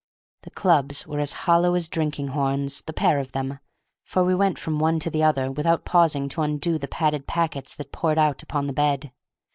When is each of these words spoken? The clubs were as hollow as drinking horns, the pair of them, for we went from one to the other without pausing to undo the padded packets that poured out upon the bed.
The 0.41 0.49
clubs 0.49 1.05
were 1.05 1.19
as 1.19 1.33
hollow 1.45 1.75
as 1.75 1.87
drinking 1.87 2.29
horns, 2.29 2.81
the 2.87 2.91
pair 2.91 3.19
of 3.19 3.33
them, 3.33 3.59
for 4.03 4.23
we 4.23 4.33
went 4.33 4.57
from 4.57 4.79
one 4.79 4.97
to 4.97 5.11
the 5.11 5.21
other 5.21 5.51
without 5.51 5.85
pausing 5.85 6.27
to 6.29 6.41
undo 6.41 6.79
the 6.79 6.87
padded 6.87 7.27
packets 7.27 7.75
that 7.75 7.91
poured 7.91 8.17
out 8.17 8.41
upon 8.41 8.65
the 8.65 8.73
bed. 8.73 9.11